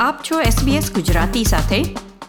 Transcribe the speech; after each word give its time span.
આપ 0.00 0.20
છો 0.30 0.40
SBS 0.40 0.94
ગુજરાતી 0.94 1.44
સાથે. 1.44 1.76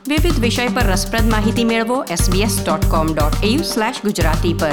વિવિધ 0.08 0.40
વિષય 0.40 0.68
પર 0.68 0.82
રસપ્રદ 0.82 1.32
માહિતી 1.32 1.64
મેળવો 1.64 2.06
sbs.com.au 2.06 3.58
ગુજરાતી 4.04 4.54
પર. 4.54 4.72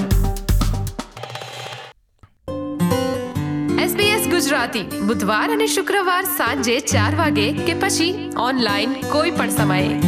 SBS 3.78 4.30
ગુજરાતી 4.30 4.82
બુધવાર 5.00 5.52
અને 5.52 5.66
શુક્રવાર 5.66 6.24
સાંજે 6.24 6.80
ચાર 6.80 7.14
વાગે 7.14 7.52
કે 7.52 7.74
પછી 7.74 8.32
ઓનલાઈન 8.38 8.92
કોઈ 8.92 9.30
પણ 9.30 9.50
સમયે. 9.50 10.00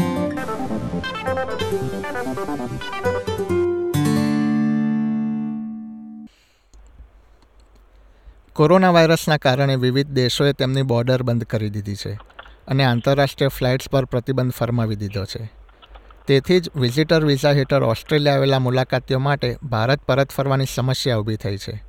કોરોના 8.52 8.90
વાયરસના 8.90 9.36
કારણે 9.36 9.76
વિવિધ 9.76 10.08
દેશોએ 10.08 10.52
તેમની 10.52 10.82
બોર્ડર 10.82 11.22
બંધ 11.22 11.44
કરી 11.44 11.70
દીધી 11.70 11.94
છે. 11.94 12.37
અને 12.68 12.84
આંતરરાષ્ટ્રીય 12.84 13.48
ફ્લાઇટ્સ 13.48 13.88
પર 13.88 14.04
પ્રતિબંધ 14.04 14.52
ફરમાવી 14.52 14.96
દીધો 14.96 15.24
છે. 15.24 15.52
તેથી 16.26 16.60
જ 16.60 16.70
વિઝિટર 16.76 17.24
વિઝા 17.24 17.52
હેઠળ 17.52 17.82
ઓસ્ટ્રેલિયા 17.82 18.34
આવેલા 18.34 18.58
મુલાકાતીઓ 18.58 19.18
માટે 19.18 19.56
ભારત 19.62 20.00
પરત 20.00 20.30
ફરવાની 20.30 20.64
સમસ્યા 20.74 21.16
ઊભી 21.16 21.36
થઈ 21.36 21.56
છે. 21.56 21.84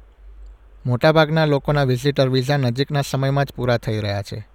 મોટાભાગના 0.86 1.46
લોકોના 1.46 1.84
વિઝિટર 1.84 2.30
વિઝા 2.30 2.58
નજીકના 2.58 3.02
સમયમાં 3.02 3.46
જ 3.46 3.54
પૂરા 3.54 3.78
થઈ 3.78 4.00
રહ્યા 4.00 4.22
છે. 4.22 4.48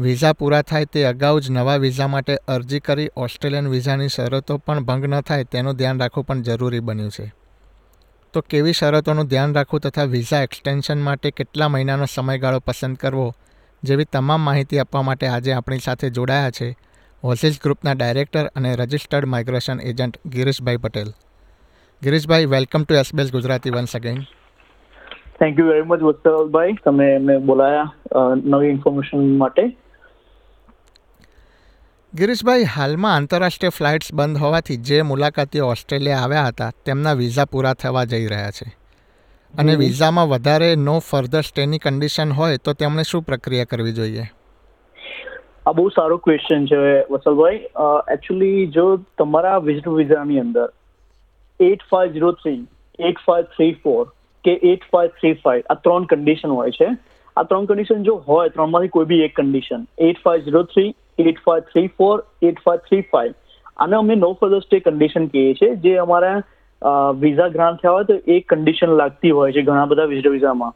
વિઝા 0.00 0.32
પૂરા 0.32 0.62
થાય 0.62 0.84
તે 0.84 1.04
અગાઉ 1.04 1.40
જ 1.40 1.50
નવા 1.50 1.76
વિઝા 1.76 2.06
માટે 2.06 2.36
અરજી 2.36 2.80
કરી 2.80 3.10
ઓસ્ટ્રેલિયન 3.16 3.68
વિઝાની 3.68 4.08
શરતો 4.08 4.58
પણ 4.58 4.80
ભંગ 4.80 5.04
ન 5.04 5.20
થાય 5.20 5.44
તેનું 5.44 5.76
ધ્યાન 5.76 6.00
રાખવું 6.00 6.26
પણ 6.26 6.42
જરૂરી 6.42 6.80
બન્યું 6.80 7.10
છે. 7.10 7.32
તો 8.32 8.40
કેવી 8.40 8.72
શરતોનું 8.72 9.26
ધ્યાન 9.26 9.54
રાખવું 9.54 9.80
તથા 9.80 10.04
વિઝા 10.04 10.42
એક્સટેન્શન 10.42 11.02
માટે 11.02 11.30
કેટલા 11.30 11.68
મહિનાનો 11.68 12.06
સમયગાળો 12.14 12.60
પસંદ 12.60 12.96
કરવો 12.96 13.34
જેવી 13.82 14.04
તમામ 14.12 14.40
માહિતી 14.40 14.78
આપવા 14.78 15.02
માટે 15.02 15.26
આજે 15.26 15.52
આપણી 15.52 15.78
સાથે 15.78 16.10
જોડાયા 16.10 16.50
છે 16.50 16.68
ઓઝિસ 17.24 17.56
ગ્રુપના 17.62 17.92
ડાયરેક્ટર 17.92 18.46
અને 18.56 18.70
registered 18.76 19.26
migration 19.26 19.80
agent 19.80 20.18
Girishbhai 20.26 20.76
Patel. 20.76 21.10
Girishbhai 22.02 22.44
welcome 22.44 22.82
to 22.84 22.94
SBS 22.94 23.32
Gujarati 23.32 23.70
once 23.70 23.96
again 23.96 24.18
thank 25.38 25.58
you 25.58 25.66
very 25.66 25.82
much 25.82 26.02
Vatsalbhai 26.02 26.74
તમે 26.84 27.06
એમને 27.14 27.38
બોલાયા 27.38 28.34
નવી 28.34 28.70
ઇન્ફોર્મેશન 28.70 29.22
માટે. 29.36 29.64
ગિરીશભાઈ 32.14 32.64
હાલમાં 32.74 33.14
આંતરરાષ્ટ્રીય 33.14 33.70
ફ્લાઇટ્સ 33.70 34.12
બંધ 34.14 34.38
હોવાથી 34.38 34.76
જે 34.76 35.02
મુલાકાતીઓ 35.02 35.68
ઓસ્ટ્રેલિયા 35.68 36.20
આવ્યા 36.20 36.46
હતા 36.46 36.70
તેમના 36.86 37.12
વિઝા 37.12 37.44
પૂરા 37.44 37.74
થવા 37.74 38.04
જઈ 38.04 38.26
રહ્યા 38.26 38.50
છે. 38.50 38.79
અને 39.54 39.72
વિઝામાં 39.78 40.28
વધારે 40.28 40.68
નો 40.80 40.92
ફર્ધર 41.00 41.46
સ્ટેની 41.46 41.78
કન્ડિશન 41.78 42.32
હોય 42.32 42.60
તો 42.66 42.74
તેમણે 42.82 43.04
શું 43.08 43.24
પ્રક્રિયા 43.24 43.70
કરવી 43.70 43.94
જોઈએ? 43.94 44.26
આ 45.66 45.72
બહુ 45.72 45.86
સારો 45.96 46.18
ક્વેશ્ચન 46.26 46.68
છે 46.70 46.78
વસલભાઈ. 47.10 47.58
એકચ્યુઅલી 48.14 48.66
જો 48.76 48.86
તમારા 49.18 49.58
વિઝિટ 49.66 49.88
વિઝાની 49.96 50.40
અંદર 50.44 50.68
eight 51.60 51.82
five 51.90 52.12
zero 52.12 52.32
three 52.40 52.60
eight 53.10 53.22
five 53.26 53.50
three 53.56 53.74
four 53.84 54.06
કે 54.44 54.56
એટ 54.72 54.86
ફાઇવ 54.94 55.18
થ્રી 55.18 55.34
ફાઇવ 55.44 55.74
આ 55.74 55.78
ત્રણ 55.82 56.08
કન્ડિશન 56.14 56.56
હોય 56.58 56.76
છે. 56.78 56.88
આ 57.36 57.44
ત્રણ 57.44 57.66
કન્ડિશન 57.66 58.08
જો 58.08 58.16
હોય 58.28 58.54
ત્રણમાંથી 58.56 58.94
કોઈ 58.96 59.10
બી 59.12 59.20
એક 59.26 59.36
condition 59.40 59.84
eight 60.08 60.24
five 60.24 60.46
zero 60.46 60.64
three 60.72 60.94
eight 61.26 61.44
five 61.44 61.68
three 61.74 61.92
four 61.98 62.16
eight 62.42 62.64
five 62.64 62.88
three 62.88 63.04
five 63.12 63.36
આને 63.76 63.98
અમે 63.98 64.16
નો 64.22 64.32
ફર્ધર 64.40 64.64
સ્ટે 64.64 64.82
કન્ડિશન 64.88 65.28
કહીએ 65.34 65.52
છીએ 65.60 65.76
જે 65.84 65.94
અમારા 66.06 66.38
વિઝા 67.22 67.48
ગ્રાન્ટ 67.48 67.82
થયા 67.82 67.96
હોય 67.96 68.04
તો 68.04 68.16
એ 68.26 68.40
કન્ડિશન 68.52 68.94
લાગતી 69.00 69.34
હોય 69.38 69.52
છે 69.52 69.62
ઘણા 69.62 69.86
બધા 69.86 70.10
વિઝિટર 70.12 70.32
વિઝામાં. 70.36 70.72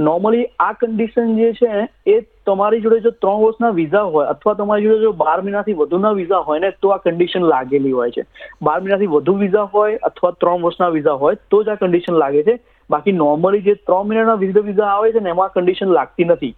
નોર્મલી 0.00 0.44
આ 0.66 0.72
કન્ડિશન 0.72 1.32
જે 1.38 1.48
છે 1.52 1.70
એ 2.12 2.20
તમારી 2.46 2.82
જોડે 2.84 3.00
જો 3.00 3.10
ત્રણ 3.22 3.42
વર્ષના 3.42 3.72
વિઝા 3.78 4.04
હોય 4.14 4.26
અથવા 4.34 4.54
તમારી 4.60 4.88
જોડે 4.88 5.02
જો 5.02 5.12
બાર 5.22 5.36
મહિનાથી 5.42 5.76
વધુના 5.80 6.12
વિઝા 6.20 6.42
હોય 6.46 6.62
ને 6.64 6.70
તો 6.82 6.92
આ 6.94 7.00
કન્ડિશન 7.06 7.48
લાગેલી 7.52 7.92
હોય 7.98 8.10
છે. 8.10 8.24
બાર 8.62 8.78
મહિનાથી 8.80 9.10
વધુ 9.14 9.34
વિઝા 9.44 9.66
હોય 9.74 9.98
અથવા 10.10 10.32
ત્રણ 10.40 10.64
વર્ષના 10.66 10.92
વિઝા 10.96 11.16
હોય 11.24 11.40
તો 11.50 11.62
જ 11.64 11.74
આ 11.74 11.80
કન્ડિશન 11.82 12.20
લાગે 12.24 12.42
છે. 12.48 12.58
બાકી 12.90 13.12
નોર્મલી 13.12 13.64
જે 13.68 13.74
ત્રણ 13.74 14.08
મહિનાના 14.08 14.40
વિઝિટર 14.44 14.64
વિઝા 14.70 14.92
આવે 14.94 15.12
છે 15.12 15.20
ને 15.26 15.34
એમાં 15.36 15.52
કન્ડિશન 15.58 15.92
લાગતી 15.98 16.30
નથી. 16.30 16.54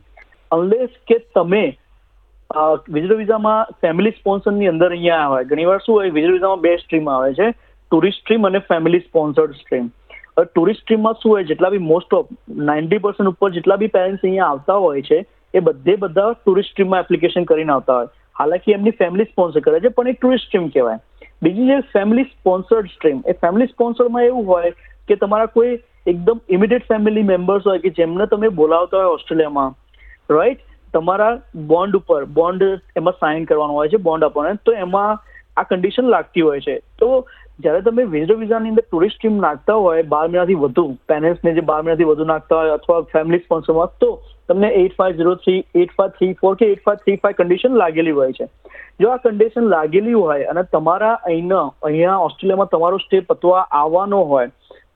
અનલેસ 0.50 0.96
કે 1.10 1.18
તમે 1.34 1.64
વિઝિટર 2.94 3.16
વિઝામાં 3.16 3.76
ફેમિલી 3.82 4.16
સ્પોન્સરની 4.22 4.72
અંદર 4.72 4.90
અહીંયા 4.92 5.22
આવે. 5.26 5.44
ઘણીવાર 5.44 5.78
શું 5.86 5.94
હોય 6.00 6.16
વિઝિટર 6.16 6.34
વિઝામાં 6.38 6.66
બે 6.66 6.76
સ્ટ્રીમ 6.82 7.08
આવે 7.08 7.30
છે. 7.34 7.52
ટુરિસ્ટ 7.94 8.20
સ્ટ્રીમ 8.20 8.46
અને 8.46 8.58
ફેમિલી 8.58 9.00
સ્પોન્સર્ડ 9.00 9.54
સ્ટ્રીમ 9.54 9.86
ટુરિસ્ટ 10.38 10.80
સ્ટ્રીમમાં 10.80 11.18
શું 11.22 11.32
હોય, 11.32 11.44
જેટલા 11.44 11.70
બી 11.70 11.78
મોસ્ટ 11.78 12.14
ઓફ 12.14 12.30
નાઇન્ટી 12.70 12.98
પર્સન્ટ 12.98 13.32
ઉપર 13.32 13.50
જેટલા 13.50 13.76
બી 13.76 13.90
પેરેન્ટ્સ 13.96 14.24
અહીંયા 14.24 14.46
આવતા 14.46 14.78
હોય 14.84 15.02
છે, 15.02 15.18
એ 15.54 15.60
બધે 15.60 15.96
બધા 15.96 16.32
ટુરિસ્ટ 16.32 16.70
સ્ટ્રીમમાં 16.70 17.04
એપ્લિકેશન 17.06 17.44
કરીને 17.44 17.72
આવતા 17.72 17.96
હોય. 17.96 18.08
હાલાકી 18.38 18.72
એમની 18.72 18.94
ફેમિલી 19.00 19.24
સ્પોન્સર 19.24 19.60
કરે 19.60 19.80
છે, 19.80 19.88
પણ 19.88 20.08
એ 20.08 20.12
ટુરિસ્ટ 20.12 20.46
સ્ટ્રીમ 20.46 20.66
કહેવાય. 20.68 20.98
બીજી 21.42 21.66
જે 21.66 21.76
ફેમિલી 21.92 22.24
સ્પોન્સર્ડ 22.24 22.90
સ્ટ્રીમ 22.94 23.20
એ 23.26 23.32
ફેમિલી 23.44 23.66
સ્પોન્સરમાં 23.66 24.24
એવું 24.24 24.46
હોય 24.46 24.72
કે 25.08 25.18
તમારા 25.22 25.52
કોઈ 25.56 25.76
એકદમ 26.06 26.40
ઇમિડિયેટ 26.48 26.88
ફેમિલી 26.88 27.28
મેમ્બર્સ 27.30 27.68
હોય 27.70 27.84
કે 27.84 27.92
જેમને 28.00 28.26
તમે 28.26 28.50
બોલાવતા 28.62 29.02
હોય 29.02 29.12
ઓસ્ટ્રેલિયામાં 29.18 29.76
રાઈટ 30.30 30.66
તમારા 30.94 31.30
બોન્ડ 31.70 32.00
ઉપર 32.00 32.20
બોન્ડ 32.40 32.66
એમાં 33.02 33.20
સાઇન 33.20 33.48
કરવાનો 33.52 33.78
હોય 33.78 33.94
છે 33.94 34.02
બોન્ડ 34.08 34.28
આપવાનો 34.28 34.60
તો 34.66 34.76
એમાં 34.86 35.24
આ 35.56 35.66
કન્ડિશન 35.70 36.12
લાગતી 36.16 36.46
હોય 36.48 36.60
છે. 36.60 36.76
તો 36.98 37.08
જ્યારે 37.58 37.82
તમે 37.86 38.04
વિઝિટર 38.12 38.36
વિઝાની 38.38 38.72
અંદર 38.72 38.84
ટુરિસ્ટ 38.84 39.16
સ્ટ્રીમ 39.16 39.36
નાખતા 39.42 39.76
હોય, 39.86 40.04
બાર 40.14 40.22
મહિનાથી 40.28 40.60
વધુ 40.62 40.84
પેરેન્ટ્સને 41.10 41.52
જે 41.58 41.66
બાર 41.70 41.80
મહિનાથી 41.82 42.08
વધુ 42.08 42.26
નાખતા 42.30 42.60
હોય 42.60 42.78
અથવા 42.78 43.02
ફેમિલી 43.12 43.44
સ્પોન્સરમાં 43.44 43.92
તો 44.00 44.10
તમને 44.48 44.70
eight 44.80 44.96
five 44.98 45.20
zero 45.20 45.34
three 45.44 45.60
eight 45.82 45.94
five 45.98 46.16
three 46.18 46.32
four 46.40 46.54
કે 46.62 46.70
eight 46.72 46.82
five 46.88 47.04
three 47.04 47.20
five 47.22 47.38
condition 47.40 47.78
લાગેલી 47.82 48.16
હોય 48.18 48.36
છે. 48.38 48.48
જો 49.00 49.12
આ 49.12 49.20
કન્ડિશન 49.26 49.70
લાગેલી 49.74 50.16
હોય 50.16 50.50
અને 50.54 50.64
તમારા 50.74 51.14
અહીંના, 51.30 51.66
અહીંયા 51.82 52.18
ઓસ્ટ્રેલિયામાં 52.26 52.72
તમારો 52.74 53.00
સ્ટે 53.04 53.22
પતવા 53.30 53.62
આવવાનો 53.82 54.24
હોય, 54.32 54.50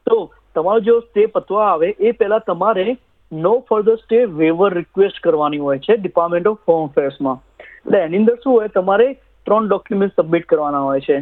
તો 0.07 0.19
તમારો 0.55 0.85
જો 0.91 1.01
સ્ટે 1.07 1.31
પતવા 1.39 1.71
આવે, 1.71 1.89
એ 2.01 2.13
પહેલા 2.13 2.43
તમારે 2.51 2.99
no 3.33 3.57
further 3.71 3.99
stay 4.03 4.21
waiver 4.43 4.71
request 4.81 5.25
કરવાની 5.25 5.65
હોય 5.65 5.87
છે 5.87 5.97
ડિપાર્ટમેન્ટ 5.97 6.53
ઓફ 6.53 6.69
હોમ 6.69 6.85
અફેર્સમાં 6.91 7.43
એટલે 7.63 7.99
એની 8.05 8.23
અંદર 8.23 8.39
શું 8.43 8.53
હોય, 8.53 8.77
તમારે 8.79 9.09
ત્રણ 9.47 9.67
ડોક્યુમેન્ટ 9.73 10.21
સબમિટ 10.21 10.49
કરવાના 10.53 10.87
હોય 10.91 11.09
છે. 11.09 11.19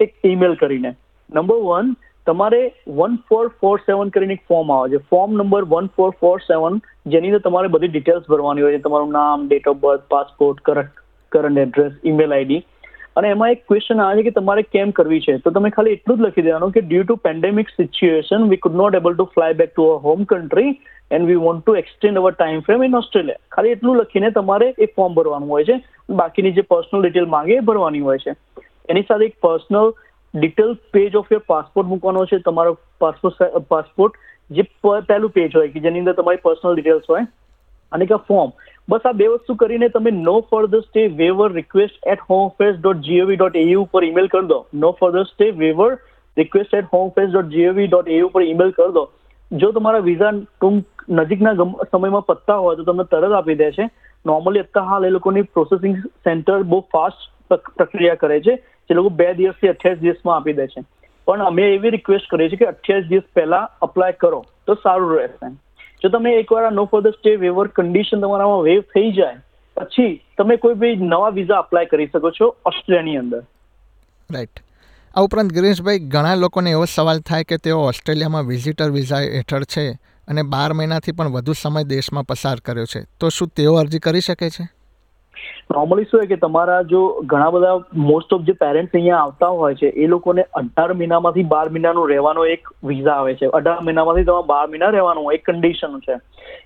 એક 0.00 0.14
ઈમેલ 0.24 0.54
કરીને. 0.54 0.94
નંબર 1.30 1.56
વન 1.56 1.92
તમારે 2.26 2.72
વન 2.88 3.16
ફોર 3.28 3.48
ફોર 3.60 3.76
સેવન 3.78 4.08
કરીને 4.08 4.34
એક 4.34 4.42
ફોર્મ 4.48 4.72
આવે 4.72 4.90
છે. 4.90 5.02
Form 5.10 5.32
number 5.32 5.64
one 5.64 5.86
four 5.96 6.10
four 6.20 6.38
seven 6.38 6.80
જેની 7.06 7.28
અંદર 7.28 7.38
તમારે 7.38 7.68
બધી 7.68 7.88
ડિટેલ્સ 7.88 8.28
ભરવાની 8.28 8.62
હોય 8.62 8.78
છે. 8.78 8.82
તમારું 8.82 9.10
નામ 9.12 9.48
date 9.48 9.68
of 9.68 9.76
birth 9.76 10.04
passport 10.10 10.60
current 10.60 11.00
current 11.32 11.58
address 11.58 11.92
email 12.06 12.34
ID 12.34 12.62
અને 13.16 13.28
એમાં 13.28 13.50
એક 13.50 13.64
ક્વેશ્ચન 13.68 14.00
આવે 14.00 14.18
છે 14.18 14.22
કે 14.22 14.30
તમારે 14.30 14.62
કેમ 14.62 14.90
કરવી 14.90 15.20
છે? 15.20 15.36
તો 15.38 15.50
તમે 15.50 15.70
ખાલી 15.70 15.90
એટલું 15.90 16.18
જ 16.18 16.20
લખી 16.20 16.42
દેવાનું 16.42 16.72
કે 16.72 16.80
due 16.80 17.02
to 17.02 17.16
pandemic 17.16 17.68
situation 17.68 18.48
we 18.48 18.56
could 18.56 18.74
not 18.74 18.94
able 18.94 19.14
to 19.14 19.24
fly 19.24 19.52
back 19.52 19.74
to 19.74 19.84
our 19.84 19.98
home 19.98 20.24
country 20.24 20.78
and 21.10 21.26
we 21.26 21.34
want 21.34 21.64
to 21.66 21.74
extend 21.74 22.18
our 22.18 22.32
time 22.32 22.60
frame 22.60 22.84
in 22.84 22.94
Australia 22.96 23.36
ખાલી 23.52 23.70
એટલું 23.70 23.96
લખીને 23.96 24.30
તમારે 24.30 24.74
એ 24.78 24.86
ફોર્મ 24.86 25.14
ભરવાનું 25.14 25.48
હોય 25.48 25.64
છે. 25.64 25.82
બાકીની 26.10 26.52
જે 26.52 26.62
પર્સનલ 26.62 27.02
ડિટેલ 27.02 27.26
માંગે 27.26 27.54
એ 27.54 27.60
ભરવાની 27.60 28.00
હોય 28.00 28.18
છે. 28.18 28.32
એની 28.90 29.08
સાથે 29.08 29.26
એક 29.26 29.36
personal 29.46 29.92
detail 30.34 30.72
page 30.94 31.20
of 31.20 31.30
your 31.32 31.44
passport 31.52 31.92
મૂકવાનો 31.92 32.24
છે. 32.32 32.40
તમારો 32.48 32.78
પાસપોર્ટ 33.04 33.62
પાસપોર્ટ 33.74 34.18
જે 34.50 34.64
પહેલું 34.82 35.36
પેજ 35.36 35.56
હોય 35.56 35.72
કે 35.74 35.84
જેની 35.86 36.02
અંદર 36.04 36.18
તમારી 36.18 36.44
પર્સનલ 36.44 36.76
ડિટેલ્સ 36.76 37.08
હોય, 37.10 37.24
અને 37.92 38.04
એક 38.04 38.14
ફોર્મ 38.28 38.52
બસ 38.88 39.06
આ 39.06 39.16
બે 39.18 39.26
વસ્તુ 39.32 39.54
કરીને 39.58 39.88
તમે 39.94 40.10
no 40.18 40.36
further 40.50 40.82
stay 40.84 41.02
waiver 41.18 41.48
request 41.52 42.08
at 42.12 42.22
home 42.30 42.44
affairs 42.46 42.78
dot 42.78 43.02
G O V 43.08 43.40
dot 43.40 43.58
A U 43.62 43.82
ઉપર 43.86 44.02
ઈમેલ 44.06 44.28
કરી 44.32 44.50
દો. 44.52 44.58
No 44.74 44.92
further 45.00 45.24
stay 45.28 45.50
waiver 45.62 45.90
request 46.36 46.76
at 46.78 46.92
home 46.94 47.10
affairs 47.10 47.32
dot 47.32 47.52
G O V 47.54 47.88
dot 47.88 48.08
A U 48.16 48.30
ઉપર 48.30 48.42
email 48.46 48.72
કરી 48.78 48.94
દો. 48.98 49.04
જો 49.50 49.72
તમારા 49.76 50.06
visa 50.08 50.32
ટૂંક 50.38 51.04
નજીકના 51.20 51.54
સમયમાં 51.92 52.26
પત્તા 52.26 52.58
હોય 52.64 52.80
તો 52.80 52.88
તમને 52.88 53.06
તરત 53.12 53.38
આપી 53.38 53.58
દે 53.62 53.70
છે. 53.78 53.86
નોર્મલી 54.24 54.64
અત્યારે 54.64 54.90
હાલ 54.90 55.06
એ 55.06 55.14
લોકોની 55.14 55.48
પ્રોસેસિંગ 55.54 55.96
સેન્ટર 56.26 56.58
બહુ 56.72 56.80
ફાસ્ટ 56.94 57.30
પ્રક્રિયા 57.78 58.20
કરે 58.24 58.40
છે. 58.46 58.54
જે 58.90 58.94
લોકો 58.94 59.08
બે 59.08 59.34
દિવસથી 59.34 59.68
અઠ્યાવીસ 59.68 60.00
દિવસમાં 60.00 60.36
આપી 60.36 60.52
દે 60.52 60.66
છે. 60.66 60.84
પણ 61.24 61.42
અમે 61.42 61.62
એવી 61.62 61.90
રિક્વેસ્ટ 61.90 62.30
કરીએ 62.30 62.48
છીએ 62.48 62.56
કે 62.56 62.66
અઠ્યાવીસ 62.66 63.06
દિવસ 63.06 63.22
પહેલા 63.34 63.68
અપ્લાય 63.82 64.12
કરો, 64.12 64.44
તો 64.66 64.74
સારું 64.74 65.18
રહેશે. 65.18 65.50
જો 66.02 66.08
તમે 66.08 66.32
એકવાર 66.32 66.64
આ 66.64 66.70
no 66.70 66.88
the 67.00 67.06
stay 67.06 67.36
waiver 67.36 67.68
condition 67.68 68.20
તમારામાં 68.20 68.62
વેવ 68.62 68.80
થઈ 68.80 69.12
જાય, 69.12 69.36
પછી 69.76 70.20
તમે 70.38 70.56
કોઈ 70.56 70.74
બી 70.74 70.96
નવા 70.96 71.28
વિઝા 71.28 71.54
અપ્લાય 71.54 71.86
કરી 71.86 72.06
શકો 72.06 72.30
છો 72.30 72.56
ઓસ્ટ્રેલિયાની 72.66 73.16
અંદર. 73.16 73.42
રાઈટ 74.30 74.62
આ 75.14 75.20
ઉપરાંત 75.20 75.52
ગિરીશભાઈ, 75.52 75.98
ઘણા 75.98 76.34
લોકોને 76.34 76.70
એવો 76.70 76.84
સવાલ 76.84 77.20
થાય 77.20 77.44
કે 77.44 77.56
તેઓ 77.56 77.78
ઓસ્ટ્રેલિયામાં 77.78 78.46
વિઝિટર 78.46 78.90
વિઝા 78.90 79.20
હેઠળ 79.20 79.62
છે 79.62 79.90
અને 80.28 80.42
બાર 80.42 80.72
મહિનાથી 80.72 81.12
પણ 81.12 81.28
વધુ 81.28 81.52
સમય 81.52 81.84
દેશમાં 81.84 82.24
પસાર 82.24 82.56
કર્યો 82.64 82.84
છે. 82.84 83.02
તો 83.20 83.28
શું 83.28 83.48
તેઓ 83.48 83.74
અરજી 83.74 83.98
કરી 83.98 84.20
શકે 84.20 84.50
છે? 84.50 84.79
નોર્મલી 85.74 86.08
શું 86.10 86.20
હોય 86.20 86.30
કે 86.32 86.40
તમારા 86.44 86.78
જો 86.92 87.02
ઘણા 87.32 87.50
બધા 87.56 88.02
મોસ્ટ 88.08 88.32
ઓફ 88.36 88.46
જે 88.48 88.54
પેરેન્ટ્સ 88.64 88.94
અહીંયા 88.94 89.20
આવતા 89.26 89.50
હોય 89.60 89.78
છે, 89.82 89.92
એ 90.02 90.06
લોકોને 90.06 90.42
અઢાર 90.60 90.88
મહિનામાંથી 90.94 91.46
બાર 91.54 91.66
મહિનાનો 91.68 92.06
રહેવાનો 92.14 92.48
એક 92.54 92.72
વિઝા 92.90 93.18
આવે 93.18 93.34
છે. 93.34 93.52
અઢાર 93.60 93.78
મહિનામાંથી 93.88 94.28
તમારે 94.30 94.50
બાર 94.52 94.64
મહિના 94.74 94.90
રહેવાનું 94.96 95.32
એક 95.36 95.46
કન્ડિશન 95.50 95.96
છે. 96.08 96.18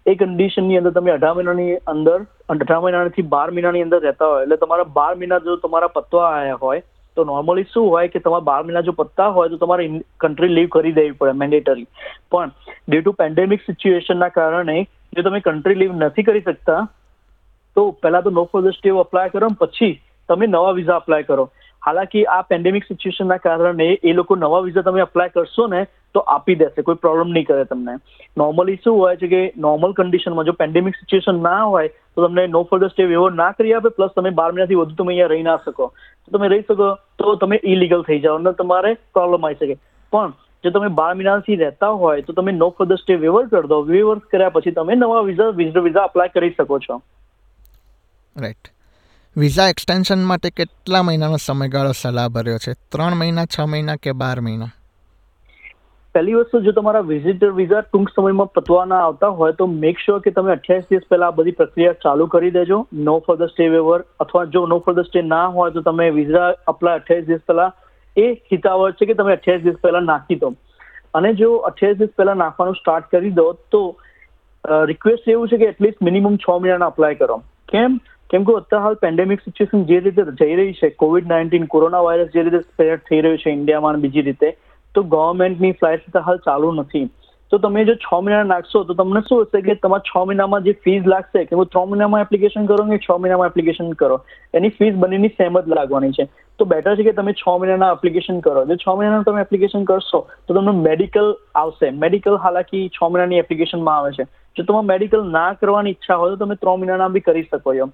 એ 0.07 0.15
કન્ડિશનની 0.15 0.81
અંદર 0.81 0.95
તમે 0.97 1.15
અઢાર 1.19 1.35
મહિનાની 1.35 1.77
અંદર, 1.95 2.19
અઢાર 2.55 2.81
મહિનાથી 2.87 3.29
બાર 3.37 3.47
મહિનાની 3.51 3.87
અંદર 3.87 4.03
રહેતા 4.09 4.33
હોય, 4.33 4.43
એટલે 4.43 4.57
તમારા 4.57 4.91
બાર 4.99 5.13
મહિના 5.15 5.45
જો 5.47 5.57
તમારા 5.69 5.95
પતવા 5.99 6.33
આવ્યા 6.33 6.59
હોય, 6.65 6.83
તો 7.17 7.25
નોર્મલી 7.25 7.69
શું 7.75 7.89
હોય 7.91 8.09
કે 8.09 8.19
તમારા 8.19 8.49
બાર 8.51 8.61
મહિના 8.65 8.85
જો 8.89 8.93
પત્તા 8.93 9.31
હોય, 9.39 9.49
તો 9.49 9.57
તમારે 9.57 9.87
કન્ટ્રી 10.21 10.55
લીવ 10.57 10.69
કરી 10.69 10.93
દેવી 10.93 11.17
પડે 11.21 11.39
મેન્ડેટરી 11.45 11.87
પણ 12.31 12.53
ડ્યુ 12.89 13.03
ટુ 13.03 13.13
પેન્ડેમિક 13.23 13.65
સિચ્યુએશનના 13.71 14.29
કારણે, 14.29 14.77
જો 15.17 15.23
તમે 15.23 15.41
કન્ટ્રી 15.41 15.81
લીવ 15.83 15.93
નથી 16.03 16.23
કરી 16.23 16.41
શકતા 16.41 16.83
તો 17.77 17.85
પહેલા 18.03 18.23
તો 18.23 18.31
નો 18.31 18.45
પોઝિટિવ 18.55 19.03
અપ્લાય 19.03 19.35
કરો 19.35 19.53
પછી 19.61 19.93
તમે 20.29 20.47
નવા 20.47 20.79
વિઝા 20.79 20.97
અપ્લાય 20.97 21.29
કરો. 21.31 21.45
હાલાકી 21.83 22.25
આ 22.35 22.43
પેન્ડેમિક 22.51 22.85
સિચ્યુએશનના 22.85 23.43
કારણે 23.45 23.89
એ 24.03 24.13
લોકો 24.13 24.37
નવા 24.37 24.61
વિઝા 24.67 24.85
તમે 24.87 25.01
અપ્લાય 25.01 25.35
કરશો 25.35 25.67
ને 25.67 25.81
તો 26.15 26.21
આપી 26.27 26.55
દેશે, 26.55 26.83
કોઈ 26.83 27.01
પ્રોબ્લેમ 27.05 27.33
નહીં 27.33 27.47
કરે 27.47 27.65
તમને. 27.65 27.95
નોર્મલી 28.37 28.79
શું 28.85 28.99
હોય 29.01 29.17
છે 29.17 29.29
કે 29.33 29.41
નોર્મલ 29.65 29.93
કન્ડિશનમાં 29.99 30.49
જો 30.49 30.55
પેન્ડેમિક 30.63 30.97
સિચ્યુએશન 31.01 31.43
ના 31.47 31.65
હોય 31.65 31.89
તો 31.89 32.27
તમને 32.27 32.47
નો 32.53 32.63
ફર્ધર 32.71 32.93
સ્ટે 32.93 33.09
વેવર 33.13 33.33
ના 33.41 33.51
કરી 33.59 33.75
આપે 33.79 33.91
પ્લસ 33.99 34.15
તમે 34.19 34.33
બાર 34.41 34.49
મહિનાથી 34.53 34.81
વધુ 34.83 34.97
તમે 35.01 35.13
અહીંયા 35.13 35.33
રહી 35.35 35.47
ના 35.49 35.59
શકો. 35.67 35.91
તો 36.25 36.39
તમે 36.39 36.49
રહી 36.53 36.65
શકો, 36.69 36.89
તો 37.19 37.37
તમે 37.43 37.61
ઇલીગલ 37.75 38.07
થઈ 38.09 38.21
જાઓ 38.21 38.41
અને 38.43 38.53
તમારે 38.63 38.95
પ્રોબ્લેમ 39.19 39.45
આવી 39.45 39.61
શકે. 39.61 39.77
પણ 40.13 40.33
જો 40.65 40.71
તમે 40.71 40.89
બાર 41.01 41.11
મહિનાથી 41.15 41.59
રહેતા 41.65 41.93
હોય 42.05 42.23
તો 42.23 42.39
તમે 42.39 42.57
નો 42.61 42.71
ફર્ધર 42.79 43.03
સ્ટે 43.03 43.21
વેવર 43.27 43.45
કરી 43.53 43.73
દો. 43.75 43.83
વેવર 43.83 44.17
કર્યા 44.33 44.55
પછી 44.57 44.77
તમે 44.79 44.97
નવા 45.03 45.27
વિઝા 45.29 45.51
વિઝા 45.59 46.07
અપ્લાય 46.11 46.35
કરી 46.39 46.55
શકો 46.57 46.79
છો. 46.87 47.03
રાઈટ 48.43 48.73
વિઝા 49.37 49.69
એક્સટેન્શન 49.69 50.23
માટે 50.31 50.51
કેટલા 50.51 51.03
મહિનાનો 51.03 51.37
સમયગાળો 51.37 51.93
સલાહ 51.93 52.29
ભર્યો 52.29 52.59
છે? 52.59 52.73
ત્રણ 52.93 53.15
મહિના, 53.15 53.45
છ 53.45 53.61
મહિના 53.73 53.97
કે 53.97 54.13
બાર 54.13 54.41
મહિના? 54.41 54.69
પહેલી 56.15 56.35
વસ્તુ, 56.35 56.61
જો 56.61 56.73
તમારા 56.73 57.01
વિઝિટર 57.01 57.51
વિઝા 57.51 57.81
ટૂંક 57.81 58.11
સમયમાં 58.17 58.53
પતવાના 58.53 59.01
આવતા 59.05 59.29
હોય, 59.29 59.53
તો 59.53 59.67
મેક 59.67 59.99
શ્યોર 59.99 60.21
કે 60.21 60.31
તમે 60.31 60.53
અઠ્યાવીસ 60.53 60.91
દિવસ 60.91 61.09
પહેલા 61.09 61.27
આ 61.27 61.37
બધી 61.39 61.51
પ્રક્રિયા 61.51 61.93
ચાલુ 62.05 62.27
કરી 62.27 62.51
દેજો. 62.51 62.79
નો 62.93 63.17
ફર્ધર 63.27 63.49
સ્ટે 63.49 63.69
વેવર 63.69 64.05
અથવા 64.21 64.45
જો 64.45 64.67
નો 64.67 64.79
ફર્ધર 64.79 65.07
સ્ટે 65.09 65.23
ના 65.23 65.47
હોય, 65.47 65.71
તો 65.71 65.81
તમે 65.81 66.11
વિઝા 66.11 66.53
અપ્લાય 66.75 67.03
અઠ્યાવીસ 67.03 67.27
દિવસ 67.27 67.45
પહેલા. 67.47 67.73
એ 68.17 68.27
હિતાવર 68.53 68.93
છે 68.93 69.07
કે 69.07 69.15
તમે 69.15 69.33
અઠ્યાવીસ 69.33 69.65
દિવસ 69.65 69.83
પહેલા 69.83 70.01
નાખી 70.01 70.41
દો. 70.45 70.55
અને 71.15 71.35
જો 71.35 71.53
અઠ્યાવીસ 71.71 71.99
દિવસ 71.99 72.17
પહેલા 72.17 72.35
નાખવાનું 72.35 72.75
સ્ટાર્ટ 72.75 73.11
કરી 73.11 73.31
દો, 73.31 73.47
તો 73.71 73.97
રિક્વેસ્ટ 74.65 75.29
એવું 75.29 75.49
છે 75.49 75.57
કે 75.57 75.71
એટલીસ્ટ 75.75 76.03
મિનિમમ 76.03 76.37
છ 76.37 76.51
મહિનાના 76.61 76.87
અપ્લાય 76.87 77.15
કરો. 77.15 77.43
કેમ? 77.69 78.01
કેમ 78.35 78.45
કે 78.45 78.55
અત્યારે 78.59 78.85
હાલ 78.85 78.95
પેન્ડેમિક 78.95 79.43
સિચ્યુએશન 79.49 79.83
જે 79.89 79.99
રીતે 80.05 80.23
જઈ 80.39 80.55
રહી 80.61 80.73
છે 80.73 80.89
કોવિડ 81.03 81.29
નાઇન્ટીન 81.33 81.67
કોરોના 81.75 82.07
વાયરસ 82.07 82.33
જે 82.37 82.43
રીતે 82.47 82.61
સ્પ્રેડ 82.61 83.05
થઈ 83.11 83.21
રહ્યું 83.21 83.39
છે 83.39 83.51
ઇન્ડિયામાં 83.51 84.01
બીજી 84.01 84.23
રીતે, 84.23 84.49
તો 84.95 85.03
ગવર્મેન્ટની 85.03 85.73
ફ્લાઇટ 85.73 86.19
હાલ 86.31 86.37
ચાલુ 86.37 86.73
નથી. 86.73 87.11
તો 87.51 87.59
તમે 87.59 87.85
જો 87.85 87.95
છ 87.95 88.13
મહિના 88.23 88.43
નાખશો, 88.43 88.85
તો 88.85 88.95
તમને 88.95 89.21
શું 89.21 89.45
હશે 89.45 89.61
કે 89.61 89.75
તમારા 89.75 90.09
છ 90.09 90.27
મહિનામાં 90.27 90.63
જે 90.63 90.73
ફીસ 90.85 91.07
લાગશે, 91.07 91.45
કે 91.45 91.57
હું 91.57 91.67
ત્રણ 91.67 91.91
મહિનામાં 91.91 92.21
એપ્લિકેશન 92.21 92.67
કરો 92.67 92.87
કે 92.93 92.99
છ 92.99 93.11
મહિનામાં 93.19 93.47
એપ્લિકેશન 93.47 93.93
કરો, 93.93 94.21
એની 94.55 94.69
ફીસ 94.69 94.95
બંનેની 94.95 95.29
સેમ 95.29 95.61
જ 95.61 95.79
લાગવાની 95.79 96.11
છે. 96.11 96.27
તો 96.59 96.65
બેટર 96.65 96.97
છે 96.97 97.03
કે 97.03 97.13
તમે 97.13 97.33
છ 97.33 97.45
મહિનાના 97.49 97.93
એપ્લિકેશન 97.93 98.41
કરો. 98.41 98.65
જો 98.65 98.77
છ 98.77 98.89
મહિનાનું 98.89 99.25
તમે 99.25 99.41
એપ્લિકેશન 99.41 99.85
કરશો, 99.85 100.27
તો 100.49 100.55
તમને 100.55 100.75
મેડિકલ 100.81 101.35
આવશે. 101.55 101.91
મેડિકલ 101.91 102.41
હાલાકી 102.47 102.89
છ 102.89 103.03
મહિનાની 103.03 103.45
એપ્લિકેશનમાં 103.45 103.99
આવે 103.99 104.13
છે. 104.13 104.27
જો 104.57 104.65
તમારે 104.65 104.87
મેડિકલ 104.87 105.27
ના 105.37 105.53
કરવાની 105.53 105.91
ઈચ્છા 105.91 106.19
હોય 106.23 106.37
તો 106.37 106.45
તમે 106.45 106.57
ત્રણ 106.63 106.81
મહિનાના 106.81 107.09
બી 107.09 107.21
કરી 107.21 107.43
શકો 107.43 107.75
એમ. 107.75 107.93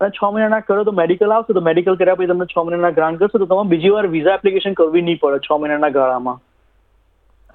અને 0.00 0.10
છ 0.10 0.22
મહિનાના 0.32 0.60
કરો 0.68 0.84
તો 0.84 0.92
મેડિકલ 1.00 1.34
આવશે 1.36 1.56
તો 1.58 1.64
મેડિકલ 1.70 1.96
કર્યા 1.96 2.14
પછી 2.14 2.30
તમને 2.32 2.46
છ 2.52 2.58
મહિનાના 2.58 2.90
ગ્રાન્ટ 2.90 3.18
કરશે 3.18 3.38
તો 3.38 3.46
તમારે 3.46 3.68
બીજી 3.68 3.94
વાર 3.96 4.06
વિઝા 4.16 4.36
એપ્લિકેશન 4.40 4.78
કરવી 4.80 5.02
નહીં 5.02 5.20
પડે 5.24 5.38
છ 5.48 5.58
મહિનાના 5.64 5.92
ગાળામાં. 5.98 6.38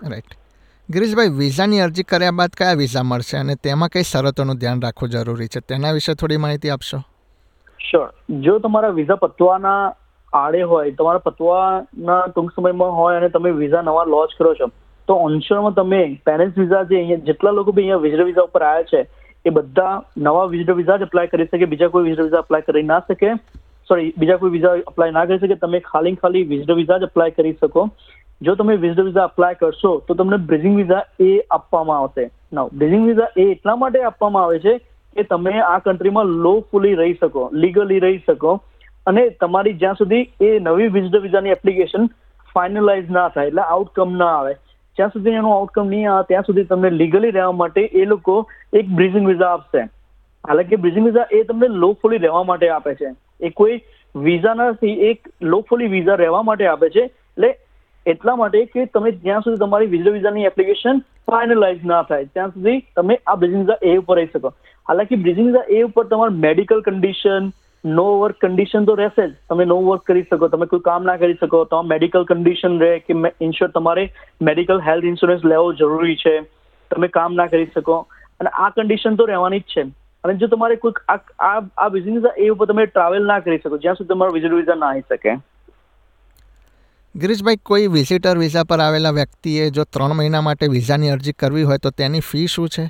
રાઈટ 0.10 0.38
ગિરીશભાઈ 0.90 1.38
વિઝાની 1.38 1.80
અરજી 1.86 2.04
કર્યા 2.04 2.38
બાદ 2.42 2.60
કયા 2.60 2.82
વિઝા 2.82 3.04
મળશે 3.04 3.38
અને 3.38 3.56
તેમાં 3.64 3.90
કઈ 3.90 4.06
શરતોનું 4.12 4.58
ધ્યાન 4.58 4.82
રાખવું 4.82 5.10
જરૂરી 5.10 5.48
છે? 5.48 5.60
તેના 5.70 5.92
વિશે 5.92 6.14
થોડી 6.14 6.38
માહિતી 6.38 6.70
આપશો? 6.70 7.02
શ્યોર 7.80 8.10
જો 8.42 8.60
તમારા 8.60 8.90
વિઝા 9.00 9.16
પતવાના 9.16 9.94
આડે 10.34 10.62
હોય 10.72 10.92
તમારા 10.92 11.26
પતવાના 11.26 12.22
ટૂંક 12.28 12.52
સમયમાં 12.56 12.96
હોય 12.98 13.18
અને 13.18 13.30
તમે 13.30 13.52
વિઝા 13.52 13.82
નવા 13.82 14.06
લોન્ચ 14.14 14.34
કરો 14.38 14.54
છો 14.56 14.68
તો 15.10 15.16
ઓનશોરમાં 15.28 15.76
તમે 15.78 16.02
પેરેન્ટ્સ 16.30 16.60
વિઝા 16.62 16.84
જે 16.90 17.00
અહીંયા 17.00 17.26
જેટલા 17.30 17.56
લોકો 17.60 17.74
બી 17.78 17.86
અહીંયા 17.86 18.04
વિઝિટર 18.04 18.28
વિઝા 18.28 18.48
ઉપર 18.50 18.64
આવ્યા 18.66 18.90
છે, 18.92 19.02
એ 19.46 19.54
બધા 19.58 19.96
નવા 20.28 20.46
વિઝિટર 20.52 20.76
વિઝા 20.82 21.00
જ 21.02 21.10
અપ્લાય 21.10 21.32
કરી 21.34 21.48
શકે, 21.50 21.72
બીજા 21.74 21.90
કોઈ 21.96 22.06
વિઝિટર 22.08 22.28
વિઝા 22.28 22.44
અપ્લાય 22.46 22.68
કરી 22.68 22.86
ના 22.92 23.00
શકે. 23.08 23.32
સોરી 23.90 24.12
બીજા 24.24 24.38
કોઈ 24.44 24.54
વિઝા 24.58 24.76
અપ્લાય 24.92 25.16
ના 25.18 25.26
કરી 25.32 25.42
શકે, 25.44 25.58
તમે 25.64 25.82
ખાલી 25.90 26.16
ખાલી 26.22 26.46
વિઝિટર 26.52 26.78
વિઝા 26.82 27.00
જ 27.00 27.10
અપ્લાય 27.12 27.38
કરી 27.40 27.56
શકો. 27.64 27.88
જો 28.42 28.56
તમે 28.62 28.78
વિઝિટર 28.84 29.08
વિઝા 29.10 29.26
અપ્લાય 29.32 29.60
કરશો, 29.64 29.96
તો 30.08 30.20
તમને 30.22 30.42
બ્રિઝિંગ 30.52 30.78
વિઝા 30.82 31.02
એ 31.28 31.32
આપવામાં 31.58 32.06
આવશે. 32.06 32.30
ના 32.54 32.70
બ્રિઝિંગ 32.80 33.10
વિઝા 33.10 33.30
એ 33.42 33.50
એટલા 33.56 33.78
માટે 33.82 34.00
આપવામાં 34.12 34.48
આવે 34.48 34.64
છે 34.68 34.78
કે 35.16 35.28
તમે 35.34 35.58
આ 35.66 35.76
કન્ટ્રીમાં 35.90 36.38
લોફુલી 36.46 36.96
રહી 37.04 37.20
શકો 37.20 37.50
લીગલી 37.66 38.02
રહી 38.08 38.24
શકો 38.30 38.56
અને 39.08 39.22
તમારી 39.44 39.78
જ્યાં 39.84 40.02
સુધી 40.06 40.24
એ 40.48 40.56
નવી 40.70 40.94
વિઝિટર 40.96 41.28
વિઝાની 41.28 41.60
એપ્લિકેશન 41.60 42.10
ફાઇનલાઇઝ 42.56 43.16
ના 43.16 43.30
થાય, 43.30 43.50
એટલે 43.52 43.64
આઉટકમ 43.74 44.18
ના 44.24 44.34
આવે. 44.40 44.54
જ્યાં 44.98 45.10
સુધી 45.10 45.30
એનું 45.32 45.54
આઉટકમ 45.54 45.88
નહીં 45.88 46.12
આવે, 46.12 46.28
ત્યાં 46.28 46.44
સુધી 46.44 46.64
તમને 46.64 46.90
લીગલી 46.90 47.32
રહેવા 47.32 47.52
માટે 47.52 47.82
એ 47.82 48.06
લોકો 48.06 48.36
એક 48.74 48.90
બ્રિઝિંગ 48.90 49.28
વિઝા 49.28 49.54
આપશે. 49.54 49.82
હાલાકી 50.44 50.76
બ્રિઝિંગ 50.76 51.06
વિઝા 51.06 51.28
એ 51.32 51.44
તમને 51.44 51.68
લોફુલી 51.68 52.18
રહેવા 52.18 52.44
માટે 52.44 52.70
આપે 52.70 52.94
છે. 52.96 53.14
એ 53.42 53.50
કોઈ 53.50 53.80
વિઝા 54.16 54.54
નથી, 54.54 54.96
એક 55.10 55.34
લોફુલી 55.42 55.88
વિઝા 55.88 56.16
રહેવા 56.16 56.42
માટે 56.42 56.68
આપે 56.68 56.90
છે. 56.90 57.04
એટલે 57.04 57.50
એટલા 58.06 58.36
માટે 58.36 58.66
કે 58.66 58.86
તમે 58.86 59.12
જ્યાં 59.12 59.42
સુધી 59.42 59.58
તમારી 59.58 59.86
વિઝા 59.86 60.12
વિઝાની 60.12 60.44
એપ્લિકેશન 60.44 61.00
ફાઇનલાઇઝ 61.00 61.86
ના 61.86 62.02
થાય, 62.04 62.26
ત્યાં 62.26 62.50
સુધી 62.50 62.80
તમે 62.96 63.18
આ 63.28 63.36
બ્રિઝિંગ 63.36 63.62
વિઝા 63.62 63.80
એ 63.84 63.98
ઉપર 63.98 64.16
રહી 64.16 64.32
શકો. 64.34 64.54
હાલાકી 64.88 65.16
બ્રિઝિંગ 65.16 65.48
વિઝા 65.48 65.66
એ 65.70 65.82
ઉપર 65.82 66.06
તમારું 66.06 66.40
medical 66.40 66.82
condition 66.82 67.50
no 67.84 68.06
work 68.20 68.36
condition 68.42 68.86
તો 68.86 68.96
રહેશે 68.96 69.28
જ. 69.28 69.34
તમે 69.50 69.66
નો 69.66 69.78
વર્ક 69.82 70.04
કરી 70.06 70.24
શકો 70.24 70.48
તમે 70.48 70.66
કોઈ 70.66 70.80
કામ 70.80 71.04
ના 71.04 71.18
કરી 71.18 71.38
શકો 71.42 71.64
તો 71.66 71.82
મેડિકલ 71.84 72.24
કન્ડિશન 72.24 72.80
રહે 72.80 73.00
કે 73.00 73.14
ઇન્શ્યોર 73.42 73.72
તમારે 73.72 74.04
મેડિકલ 74.42 74.82
હેલ્થ 74.82 75.06
ઇન્સ્યોરન્સ 75.06 75.46
લેવો 75.46 75.74
જરૂરી 75.74 76.16
છે. 76.16 76.36
તમે 76.92 77.08
કામ 77.08 77.36
ના 77.36 77.48
કરી 77.48 77.72
શકો. 77.76 78.00
અને 78.40 78.50
આ 78.50 78.70
કન્ડિશન 78.70 79.16
તો 79.16 79.26
રહેવાની 79.26 79.60
જ 79.60 79.64
છે. 79.76 79.84
અને 80.24 80.34
જો 80.34 80.48
તમારે 80.48 80.76
કોઈ 80.76 80.94
આ 81.10 81.62
આ 81.78 81.90
બિઝનેસ 81.90 82.24
એ 82.38 82.50
ઉપર 82.50 82.66
તમે 82.66 82.86
ટ્રાવેલ 82.86 83.24
ના 83.26 83.40
કરી 83.40 83.58
શકો 83.58 83.78
જ્યાં 83.78 83.96
સુધી 83.96 84.14
તમારો 84.14 84.32
વિઝિટ 84.32 84.52
વિઝા 84.52 84.76
ના 84.76 84.88
આવી 84.88 85.08
શકે. 85.10 85.36
ગિરીશભાઈ 87.16 87.56
કોઈ 87.64 87.88
વિઝિટર 87.88 88.38
વિઝા 88.38 88.64
પર 88.64 88.80
આવેલા 88.80 89.12
વ્યક્તિએ 89.12 89.70
જો 89.70 89.84
ત્રણ 89.84 90.14
મહિના 90.14 90.42
માટે 90.42 90.68
વિઝાની 90.68 91.10
અરજી 91.10 91.34
કરવી 91.34 91.64
હોય 91.64 91.78
તો 91.78 91.90
તેની 91.90 92.20
ફી 92.20 92.48
શું 92.48 92.70
છે? 92.70 92.86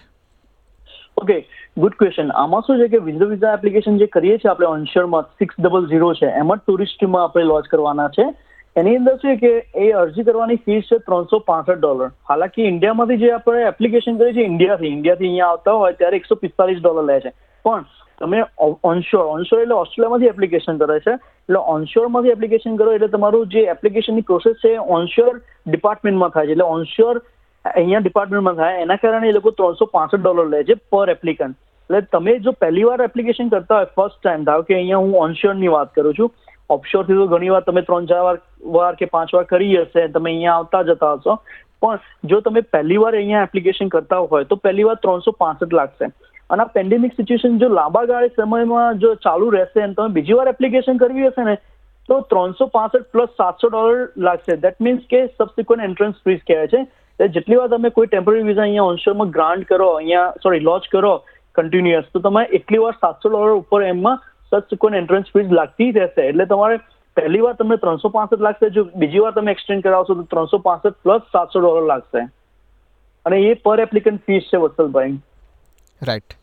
ઓકે 1.17 1.37
ગુડ 1.77 1.95
ક્વેશ્ચન 1.99 2.31
આમાં 2.35 2.63
શું 2.67 2.79
છે 2.81 2.87
કે 2.93 2.99
વિઝા 3.03 3.29
વિઝા 3.31 3.51
એપ્લિકેશન 3.57 3.99
જે 3.99 4.07
કરીએ 4.13 4.37
છીએ 4.37 4.49
આપણે 4.51 4.69
ઓનશોરમાં 4.69 5.27
સિક્સ 5.39 5.59
ડબલ 5.59 5.85
ઝીરો 5.91 6.09
છે, 6.19 6.31
એમાં 6.41 6.63
ટુરિસ્ટમાં 6.63 7.23
આપણે 7.25 7.45
લોન્ચ 7.51 7.69
કરવાના 7.73 8.09
છે. 8.17 8.25
એની 8.75 8.97
અંદર 9.01 9.13
છે 9.21 9.35
કે 9.43 9.51
એ 9.83 9.91
અરજી 10.01 10.25
કરવાની 10.29 10.59
ફીસ 10.65 10.89
છે 10.89 10.99
ત્રણસો 11.05 11.39
પાસઠ 11.47 11.77
ડોલર 11.77 12.09
હાલાકી 12.31 12.67
ઇન્ડિયામાંથી 12.71 13.21
જે 13.23 13.31
આપણે 13.37 13.63
એપ્લિકેશન 13.69 14.19
કરીએ 14.19 14.33
છીએ, 14.33 14.49
ઇન્ડિયાથી 14.51 14.93
ઇન્ડિયાથી 14.97 15.29
અહીંયા 15.29 15.53
આવતા 15.53 15.77
હોય 15.83 15.97
ત્યારે 16.01 16.21
એકસો 16.21 16.39
પિસ્તાલીસ 16.43 16.83
ડોલર 16.83 17.07
લે 17.11 17.17
છે. 17.25 17.33
પણ 17.65 17.87
તમે 18.21 18.43
ઓનશોર 18.91 19.25
ઓનશોર 19.37 19.63
એટલે 19.63 19.81
ઓસ્ટ્રેલિયામાંથી 19.81 20.33
એપ્લિકેશન 20.35 20.83
કરે 20.83 20.99
છે. 21.07 21.13
એટલે 21.15 21.65
ઓનશોરમાંથી 21.75 22.35
એપ્લિકેશન 22.37 22.79
કરો 22.83 22.99
એટલે 22.99 23.13
તમારું 23.17 23.51
જે 23.55 23.67
એપ્લિકેશનની 23.75 24.29
પ્રોસેસ 24.31 24.63
છે 24.65 24.77
ઓનશોર 24.99 25.33
ડિપાર્ટમેન્ટમાં 25.67 26.33
થાય 26.35 26.51
છે. 26.51 26.57
એટલે 26.57 26.71
ઓનશોર 26.77 27.15
અહીંયા 27.65 28.03
ડિપાર્ટમેન્ટમાં 28.03 28.59
થાય. 28.59 28.83
એના 28.83 28.99
કારણે 29.05 29.29
એ 29.29 29.37
લોકો 29.37 29.51
ત્રણસો 29.61 29.89
પાસઠ 29.95 30.19
ડોલર 30.19 30.47
લે 30.53 30.63
છે 30.69 30.75
પર 30.91 31.07
એપ્લિકન્ટ 31.15 31.57
એટલે 31.89 32.01
તમે 32.17 32.35
જો 32.45 32.51
પહેલી 32.63 32.85
વાર 32.89 32.99
એપ્લિકેશન 33.07 33.49
કરતા 33.55 33.79
હોય 33.79 33.89
ફર્સ્ટ 33.95 34.21
ટાઈમ 34.21 34.45
ધારો 34.49 34.67
કે 34.69 34.77
અહીંયા 34.77 35.03
હું 35.05 35.15
ઓનશ્યોરની 35.25 35.73
વાત 35.75 35.91
કરું 35.95 36.17
છું 36.19 36.29
ઓફશોરથી 36.77 37.17
તો 37.19 37.27
ઘણી 37.33 37.53
વાર 37.55 37.63
તમે 37.67 37.83
ત્રણ 37.87 38.09
ચાર 38.11 38.23
વાર 38.27 38.37
વાર 38.77 38.93
કે 39.01 39.09
પાંચ 39.15 39.33
વાર 39.35 39.45
કરી 39.51 39.75
હશે, 39.77 40.07
તમે 40.15 40.29
અહીંયા 40.31 40.57
આવતા 40.59 40.83
જતા 40.89 41.13
હશો. 41.15 41.37
પણ 41.81 42.29
જો 42.31 42.41
તમે 42.47 42.61
પહેલી 42.75 42.99
વાર 43.03 43.13
અહીંયા 43.19 43.47
એપ્લિકેશન 43.49 43.89
કરતા 43.95 44.19
હોય, 44.33 44.49
તો 44.51 44.57
પહેલી 44.65 44.85
વાર 44.89 44.97
ત્રણસો 45.05 45.33
પાસઠ 45.43 45.73
લાગશે. 45.79 46.05
અને 46.49 46.63
આ 46.65 46.71
પેન્ડેમિક 46.77 47.17
સિચ્યુએશન 47.17 47.57
જો 47.63 47.69
લાંબા 47.79 48.05
ગાળે 48.11 48.29
સમયમાં 48.37 49.01
જો 49.05 49.11
ચાલુ 49.25 49.49
રહેશે 49.57 49.81
અને 49.87 49.97
તમે 49.99 50.15
બીજી 50.19 50.39
વાર 50.39 50.47
એપ્લિકેશન 50.53 51.01
કરવી 51.03 51.27
હશે 51.31 51.49
ને, 51.49 51.57
તો 52.09 52.21
ત્રણસો 52.31 52.69
પાસઠ 52.77 53.09
પ્લસ 53.17 53.35
સાતસો 53.41 53.73
ડોલર 53.75 53.99
લાગશે. 54.29 54.53
દેટ 54.67 54.79
મીન્સ 54.87 55.03
કે 55.13 55.25
સબસિક્વન્ટ 55.27 55.87
એન્ટ્રન્સ 55.89 56.23
ફીસ 56.27 56.47
કહેવાય 56.51 56.73
છે. 56.75 56.85
એટલે 57.19 57.33
જેટલી 57.35 57.59
વાર 57.59 57.69
તમે 57.71 57.89
કોઈ 57.97 58.07
ટેમ્પરરી 58.07 58.45
વિઝા 58.49 58.65
અહીંયા 58.65 58.91
ઓનશોરમાં 58.93 59.31
ગ્રાન્ટ 59.35 59.67
કરો, 59.71 59.89
અહીંયા 59.99 60.33
સોરી 60.43 60.63
લોન્ચ 60.69 60.85
કરો 60.93 61.13
કન્ટિન્યુઅસ 61.55 62.07
તો 62.13 62.19
તમે 62.25 62.43
એટલી 62.59 62.81
વાર 62.85 62.95
સાતસો 63.01 63.29
ડોલર 63.29 63.59
ઉપર 63.59 63.81
એમાં 63.89 64.21
સબસિક્વન્ટ 64.51 64.99
એન્ટ્રન્સ 65.01 65.31
ફીસ 65.33 65.51
લાગતી 65.59 65.91
રહેશે. 65.97 66.23
એટલે 66.29 66.45
તમારે 66.51 66.79
પહેલી 67.17 67.43
વાર 67.45 67.55
તમને 67.59 67.77
ત્રણસો 67.83 68.09
પાસઠ 68.15 68.43
લાગશે, 68.47 68.69
જો 68.75 68.83
બીજી 69.03 69.23
વાર 69.25 69.33
તમે 69.37 69.51
એક્સટેન્ડ 69.55 69.83
કરાવશો 69.87 70.15
તો 70.19 70.23
ત્રણસો 70.33 70.59
પાસઠ 70.67 70.99
પ્લસ 71.03 71.25
સાતસો 71.35 71.63
ડોલર 71.65 71.89
લાગશે. 71.91 72.21
અને 73.25 73.37
એ 73.49 73.55
પર 73.65 73.79
એપ્લિકન્ટ 73.85 74.23
ફીસ 74.25 74.47
છે 74.51 74.61
Vatsalbhai. 74.63 75.19
Right 76.01 76.37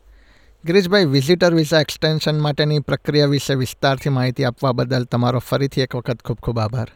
Girishbhai 0.65 1.11
visitor 1.17 1.53
visa 1.63 1.83
extension 1.87 2.45
માટેની 2.47 2.85
પ્રક્રિયા 2.93 3.33
વિશે 3.35 3.59
વિસ્તારથી 3.65 4.15
માહિતી 4.19 4.47
આપવા 4.51 4.77
બદલ 4.79 5.11
તમારો 5.17 5.41
ફરીથી 5.49 5.85
એક 5.89 5.99
વખત 5.99 6.23
ખૂબ 6.29 6.41
ખૂબ 6.47 6.59
આભાર. 6.67 6.91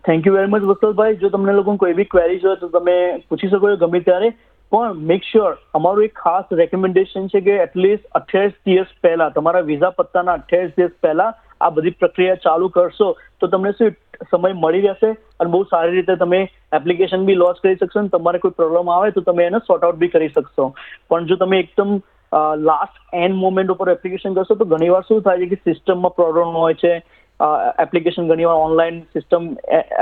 Thank 0.00 0.26
you 0.26 0.34
very 0.34 0.52
much 0.52 0.70
Vatsalbhai 0.70 1.20
જો 1.20 1.30
તમને 1.34 1.58
લોકોને 1.58 1.82
કોઈ 1.82 1.98
બી 2.00 2.10
ક્વેરીઝ 2.14 2.48
હોય 2.48 2.60
તો 2.62 2.68
તમે 2.70 2.96
પૂછી 3.28 3.52
શકો 3.52 3.70
છો 3.72 3.80
ગમે 3.86 4.00
ત્યારે. 4.08 4.30
પણ 4.72 5.00
મેક 5.08 5.26
શ્યોર 5.30 5.56
અમારું 5.78 6.04
એક 6.04 6.14
ખાસ 6.18 6.54
રેકમેન્ડેશન 6.60 7.26
છે 7.32 7.40
કે 7.48 7.56
એટલીસ્ટ 7.64 8.06
અઠ્યાવીસ 8.20 8.54
દિવસ 8.68 8.94
પહેલા, 9.02 9.30
તમારા 9.30 9.66
વિઝા 9.72 9.96
પત્તાના 9.98 10.38
અઠ્યાવીસ 10.40 10.78
દિવસ 10.78 10.94
પહેલા 11.06 11.32
આ 11.60 11.70
બધી 11.70 11.98
પ્રક્રિયા 11.98 12.40
ચાલુ 12.46 12.70
કરશો 12.76 13.10
તો 13.40 13.50
તમને 13.54 13.72
શું 13.80 13.92
સમય 14.30 14.56
મળી 14.62 14.86
રહેશે 14.86 15.10
અને 15.10 15.52
બહુ 15.56 15.60
સારી 15.74 15.98
રીતે 15.98 16.16
તમે 16.22 16.40
એપ્લિકેશન 16.78 17.28
બી 17.28 17.38
લોન્ચ 17.42 17.60
કરી 17.66 17.78
શકશો 17.82 18.02
અને 18.04 18.10
તમારે 18.16 18.42
કોઈ 18.46 18.58
પ્રોબ્લેમ 18.62 18.90
આવે 18.94 19.12
તો 19.18 19.26
તમે 19.28 19.46
એને 19.50 19.60
સોર્ટ 19.68 19.86
આઉટ 19.88 20.00
બી 20.04 20.12
કરી 20.16 20.32
શકશો. 20.32 20.72
પણ 21.10 21.30
જો 21.32 21.40
તમે 21.44 21.62
એકદમ 21.66 21.94
લાસ્ટ 22.66 23.16
એન્ડ 23.24 23.38
મોમેન્ટ 23.38 23.74
ઉપર 23.74 23.90
એપ્લિકેશન 23.94 24.36
કરશો 24.36 24.58
તો 24.60 24.70
ઘણીવાર 24.72 25.06
શું 25.08 25.24
થાય 25.26 25.42
છે 25.42 25.50
કે 25.56 25.70
સિસ્ટમમાં 25.70 26.16
પ્રોબ્લેમ 26.20 26.56
હોય 26.58 26.78
છે 26.84 26.92
એપ્લિકેશન 27.84 28.28
ઘણીવાર 28.28 28.60
ઓનલાઈન 28.66 29.00
સિસ્ટમ 29.12 29.48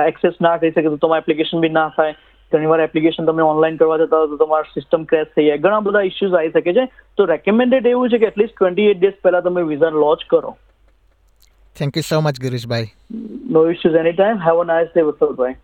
એક્સેસ 0.06 0.40
ના 0.40 0.56
કરી 0.59 0.73
શકે 0.73 0.88
તો 0.88 0.99
તમારે 1.04 1.25
એપ્લિકેશન 1.25 1.64
બી 1.64 1.73
ના 1.76 1.87
થાય 1.97 2.16
ઘણીવાર 2.52 2.80
એપ્લિકેશન 2.87 3.28
તમે 3.28 3.47
ઓનલાઈન 3.47 3.78
કરવા 3.78 3.99
જતા 3.99 4.23
હો 4.23 4.30
તો 4.32 4.40
તમારું 4.42 4.73
સિસ્ટમ 4.75 5.06
ક્રેશ 5.12 5.30
થઈ 5.37 5.47
જાય 5.47 5.62
ઘણા 5.66 5.80
બધા 5.80 6.04
ઇસ્યુઝ 6.09 6.37
આવી 6.37 6.52
શકે 6.56 6.73
છે 6.73 6.85
તો 7.18 7.26
રેકમેન્ડેડ 7.26 7.88
એવું 7.92 8.11
છે 8.11 8.18
કે 8.18 8.30
એટલીસ્ટ 8.32 8.56
ટ્વેન્ટી 8.56 8.90
એટ 8.90 9.00
ડેઝ 9.00 9.16
પહેલા 9.23 9.42
તમે 9.42 9.64
વિઝા 9.70 9.92
લોન્ચ 9.97 10.26
કરો 10.26 10.52
thank 11.76 11.97
you 11.97 12.06
so 12.11 12.20
much 12.23 12.44
Girishbhai 12.47 12.88
no 13.50 13.64
issues 13.70 13.99
any 14.02 14.14
time 14.14 14.47
have 14.47 14.62
a 14.62 14.68
nice 14.70 14.94
day 14.94 15.06
Vatsalbhai 15.09 15.59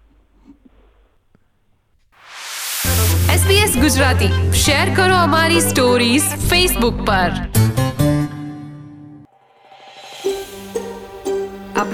SBS 3.36 3.74
Gujarati 3.78 4.32
share 4.60 4.86
કરો 4.96 5.16
અમારી 5.20 5.62
સ્ટોરીઝ 5.62 6.28
ફેસબુક 6.48 7.02
પર 7.08 7.75